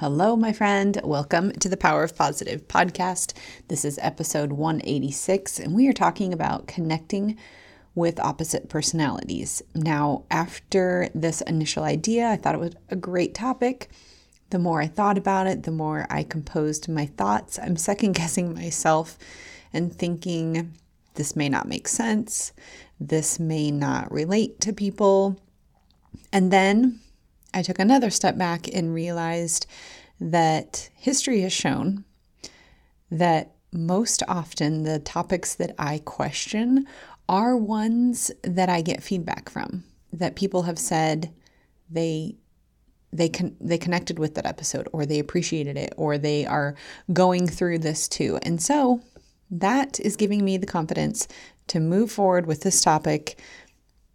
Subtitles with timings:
[0.00, 1.00] Hello, my friend.
[1.04, 3.32] Welcome to the Power of Positive podcast.
[3.68, 7.38] This is episode 186, and we are talking about connecting
[7.94, 9.62] with opposite personalities.
[9.74, 13.88] Now, after this initial idea, I thought it was a great topic.
[14.50, 17.58] The more I thought about it, the more I composed my thoughts.
[17.58, 19.16] I'm second guessing myself
[19.72, 20.74] and thinking
[21.14, 22.52] this may not make sense.
[23.00, 25.40] This may not relate to people.
[26.34, 27.00] And then
[27.54, 29.66] I took another step back and realized
[30.20, 32.04] that history has shown
[33.10, 36.86] that most often the topics that I question
[37.28, 41.32] are ones that I get feedback from that people have said
[41.90, 42.36] they
[43.12, 46.74] they con- they connected with that episode or they appreciated it or they are
[47.12, 48.38] going through this too.
[48.42, 49.00] And so
[49.50, 51.28] that is giving me the confidence
[51.68, 53.38] to move forward with this topic.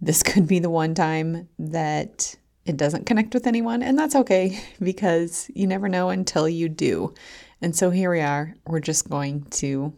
[0.00, 2.36] This could be the one time that
[2.70, 7.12] it doesn't connect with anyone, and that's okay because you never know until you do.
[7.60, 8.54] And so here we are.
[8.64, 9.92] We're just going to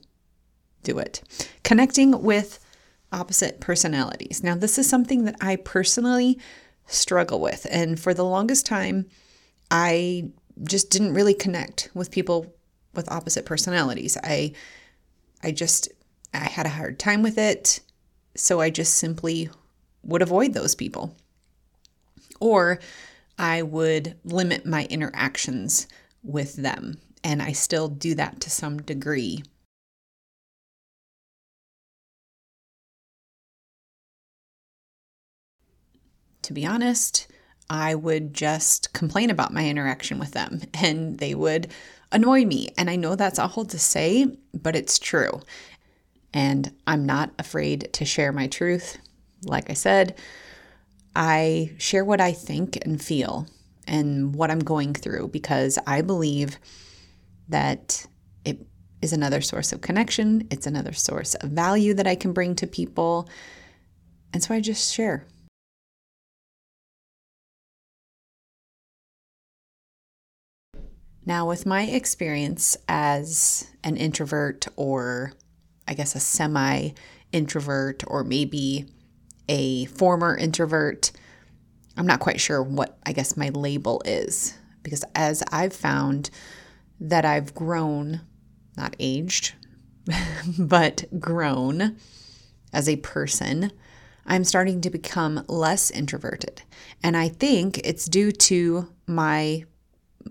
[0.83, 1.23] do it.
[1.65, 2.59] Connecting with
[3.13, 4.43] opposite personalities.
[4.43, 6.39] Now, this is something that I personally
[6.87, 7.67] struggle with.
[7.71, 9.07] And for the longest time,
[9.71, 10.31] I
[10.65, 12.55] just didn't really connect with people
[12.95, 14.17] with opposite personalities.
[14.25, 14.55] I
[15.43, 15.91] I just
[16.33, 17.81] I had a hard time with it,
[18.35, 19.51] so I just simply
[20.03, 21.15] would avoid those people
[22.43, 22.81] or
[23.39, 25.87] I would limit my interactions
[26.25, 26.99] with them.
[27.23, 29.45] And I still do that to some degree.
[36.43, 37.29] To be honest,
[37.71, 41.69] I would just complain about my interaction with them and they would
[42.11, 42.71] annoy me.
[42.77, 45.41] And I know that's awful to say, but it's true.
[46.35, 48.99] And I'm not afraid to share my truth.
[49.45, 50.17] Like I said,
[51.15, 53.47] I share what I think and feel
[53.87, 56.59] and what I'm going through because I believe
[57.49, 58.07] that
[58.45, 58.59] it
[59.03, 62.67] is another source of connection, it's another source of value that I can bring to
[62.67, 63.29] people.
[64.33, 65.27] And so I just share.
[71.25, 75.35] Now, with my experience as an introvert, or
[75.87, 76.91] I guess a semi
[77.31, 78.87] introvert, or maybe
[79.49, 81.13] a former introvert.
[81.97, 86.31] I'm not quite sure what I guess my label is because as I've found
[87.01, 88.23] that I've grown,
[88.77, 89.55] not aged,
[90.59, 91.97] but grown
[92.73, 93.73] as a person,
[94.27, 96.63] I'm starting to become less introverted.
[97.03, 99.65] And I think it's due to my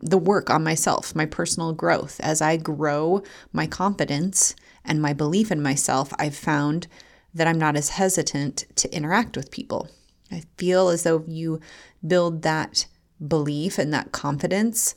[0.01, 2.19] the work on myself, my personal growth.
[2.21, 4.55] As I grow my confidence
[4.85, 6.87] and my belief in myself, I've found
[7.33, 9.89] that I'm not as hesitant to interact with people.
[10.31, 11.59] I feel as though you
[12.05, 12.87] build that
[13.25, 14.95] belief and that confidence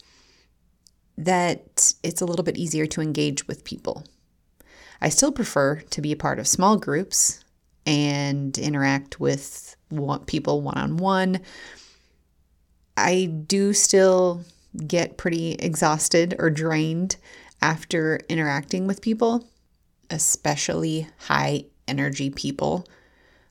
[1.16, 4.04] that it's a little bit easier to engage with people.
[5.00, 7.44] I still prefer to be a part of small groups
[7.86, 9.76] and interact with
[10.26, 11.40] people one on one.
[12.96, 14.42] I do still
[14.86, 17.16] get pretty exhausted or drained
[17.60, 19.48] after interacting with people,
[20.10, 22.86] especially high energy people,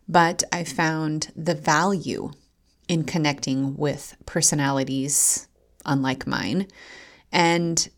[0.07, 2.31] but I found the value
[2.87, 5.47] in connecting with personalities
[5.85, 6.67] unlike mine
[7.31, 7.89] and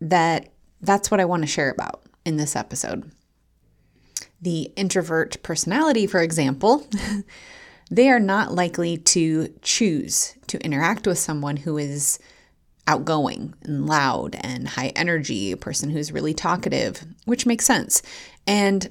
[0.00, 0.48] that
[0.80, 3.10] that's what I want to share about in this episode.
[4.40, 6.86] The introvert personality, for example,
[7.90, 12.18] they are not likely to choose to interact with someone who is
[12.86, 18.02] outgoing and loud and high energy, a person who's really talkative, which makes sense.
[18.46, 18.90] And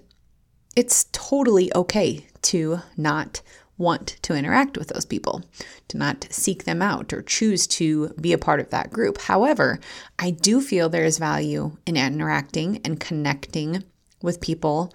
[0.75, 3.41] it's totally okay to not
[3.77, 5.43] want to interact with those people,
[5.87, 9.19] to not seek them out or choose to be a part of that group.
[9.21, 9.79] However,
[10.19, 13.83] I do feel there is value in interacting and connecting
[14.21, 14.93] with people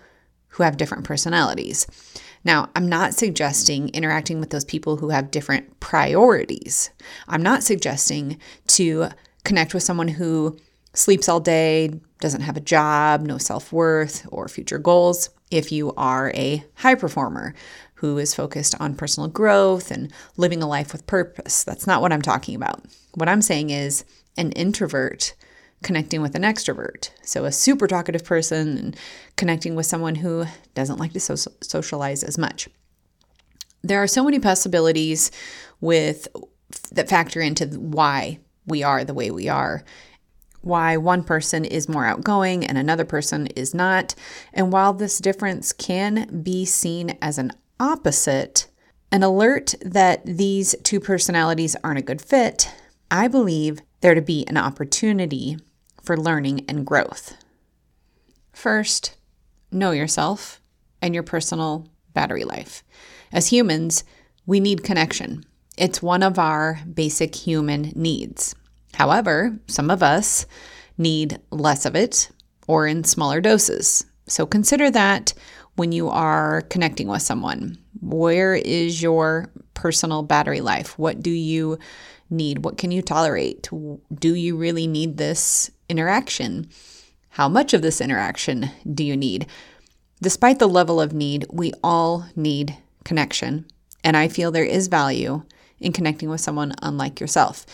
[0.49, 1.87] who have different personalities.
[2.45, 6.91] Now, I'm not suggesting interacting with those people who have different priorities.
[7.27, 9.09] I'm not suggesting to
[9.45, 10.57] connect with someone who
[10.99, 15.95] sleeps all day, doesn't have a job, no self worth or future goals if you
[15.97, 17.55] are a high performer
[17.95, 21.65] who is focused on personal growth and living a life with purpose.
[21.65, 22.85] That's not what I'm talking about.
[23.15, 24.05] What I'm saying is
[24.37, 25.35] an introvert
[25.83, 27.11] connecting with an extrovert.
[27.23, 28.97] So, a super talkative person and
[29.37, 32.69] connecting with someone who doesn't like to so- socialize as much.
[33.83, 35.31] There are so many possibilities
[35.81, 36.29] with
[36.93, 39.85] that factor into why we are the way we are
[40.69, 44.15] why one person is more outgoing and another person is not.
[44.53, 48.69] And while this difference can be seen as an opposite,
[49.11, 52.71] an alert that these two personalities aren't a good fit,
[53.11, 55.57] I believe there to be an opportunity
[56.03, 57.37] for learning and growth.
[58.53, 59.17] First,
[59.73, 60.61] know yourself
[61.01, 62.85] and your personal battery life.
[63.33, 64.05] As humans,
[64.47, 65.45] we need connection.
[65.77, 68.55] It's one of our basic human needs.
[68.95, 70.47] However, some of us
[70.97, 72.31] need less of it
[72.67, 74.05] or in smaller doses.
[74.27, 75.33] So consider that
[75.77, 77.79] when you are connecting with someone.
[78.01, 80.99] Where is your personal battery life?
[80.99, 81.79] What do you
[82.31, 82.65] need?
[82.65, 83.69] What can you tolerate?
[83.71, 86.69] Do you really need this interaction?
[87.31, 89.47] How much of this interaction do you need?
[90.21, 93.67] Despite the level of need, we all need connection.
[94.03, 95.43] And I feel there is value
[95.79, 97.65] in connecting with someone unlike yourself.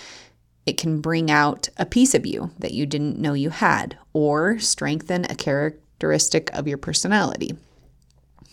[0.67, 4.59] It can bring out a piece of you that you didn't know you had, or
[4.59, 7.57] strengthen a characteristic of your personality.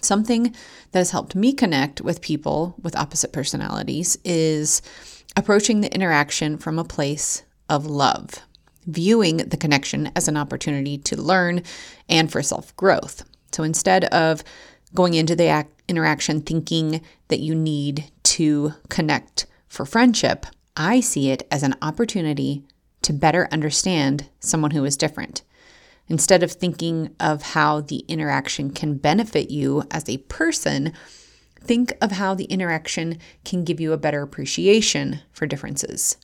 [0.02, 0.56] Something
[0.92, 4.82] that has helped me connect with people with opposite personalities is
[5.38, 8.40] approaching the interaction from a place of love,
[8.86, 11.62] viewing the connection as an opportunity to learn
[12.10, 13.24] and for self growth.
[13.52, 14.44] So instead of
[14.94, 21.48] going into the interaction thinking that you need to connect for friendship, I see it
[21.52, 22.64] as an opportunity
[23.02, 25.42] to better understand someone who is different.
[26.08, 30.94] Instead of thinking of how the interaction can benefit you as a person,
[31.62, 36.18] think of how the interaction can give you a better appreciation for differences.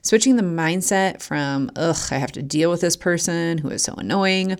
[0.00, 3.94] Switching the mindset from, ugh, I have to deal with this person who is so
[3.94, 4.58] annoying,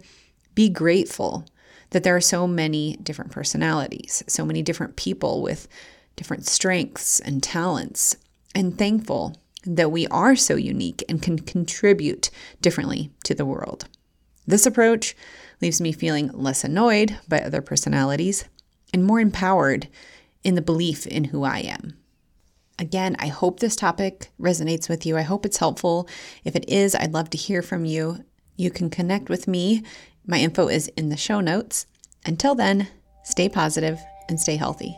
[0.54, 1.46] be grateful
[1.90, 5.68] that there are so many different personalities, so many different people with
[6.16, 8.16] different strengths and talents,
[8.54, 13.87] and thankful that we are so unique and can contribute differently to the world.
[14.46, 15.14] This approach
[15.60, 18.44] leaves me feeling less annoyed by other personalities
[18.93, 19.88] and more empowered
[20.43, 21.96] in the belief in who I am.
[22.78, 25.16] Again, I hope this topic resonates with you.
[25.16, 26.08] I hope it's helpful.
[26.43, 28.25] If it is, I'd love to hear from you.
[28.56, 29.84] You can connect with me.
[30.26, 31.87] My info is in the show notes.
[32.26, 32.88] Until then,
[33.22, 34.96] stay positive and stay healthy.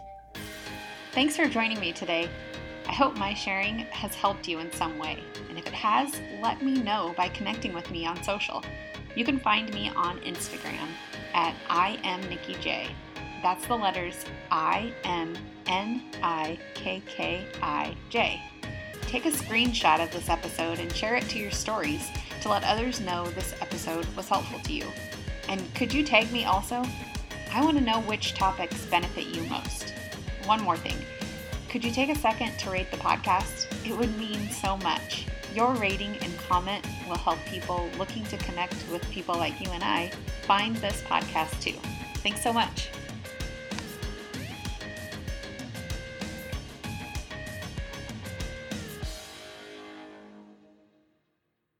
[1.13, 2.29] Thanks for joining me today.
[2.95, 5.19] I hope my sharing has helped you in some way.
[5.49, 8.63] And if it has, let me know by connecting with me on social.
[9.17, 10.87] You can find me on Instagram
[11.33, 12.87] at I am Nikki J.
[13.43, 15.35] That's the letters I M
[15.67, 18.41] N I K K I J.
[19.09, 22.09] Take a screenshot of this episode and share it to your stories
[22.43, 24.87] to let others know this episode was helpful to you.
[25.49, 26.85] And could you tag me also?
[27.53, 29.93] I want to know which topics benefit you most.
[30.45, 30.99] One more thing.
[31.75, 33.67] Could you take a second to rate the podcast?
[33.85, 35.27] It would mean so much.
[35.53, 39.83] Your rating and comment will help people looking to connect with people like you and
[39.83, 40.13] I
[40.47, 41.77] find this podcast too.
[42.19, 42.91] Thanks so much.